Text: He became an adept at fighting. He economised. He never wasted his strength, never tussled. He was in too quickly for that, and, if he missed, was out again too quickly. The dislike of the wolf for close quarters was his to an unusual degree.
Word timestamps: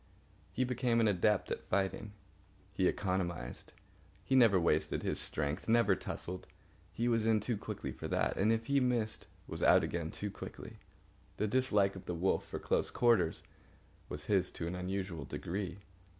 He 0.51 0.63
became 0.63 0.99
an 0.99 1.07
adept 1.07 1.51
at 1.51 1.61
fighting. 1.67 2.13
He 2.73 2.87
economised. 2.87 3.71
He 4.25 4.35
never 4.35 4.59
wasted 4.59 5.03
his 5.03 5.19
strength, 5.19 5.69
never 5.69 5.95
tussled. 5.95 6.47
He 6.91 7.07
was 7.07 7.27
in 7.27 7.39
too 7.39 7.55
quickly 7.55 7.91
for 7.91 8.07
that, 8.07 8.35
and, 8.35 8.51
if 8.51 8.65
he 8.65 8.79
missed, 8.79 9.27
was 9.47 9.61
out 9.61 9.83
again 9.83 10.09
too 10.09 10.31
quickly. 10.31 10.79
The 11.37 11.45
dislike 11.45 11.95
of 11.95 12.05
the 12.07 12.15
wolf 12.15 12.43
for 12.47 12.57
close 12.57 12.89
quarters 12.89 13.43
was 14.09 14.23
his 14.23 14.49
to 14.53 14.65
an 14.65 14.73
unusual 14.73 15.25
degree. 15.25 15.81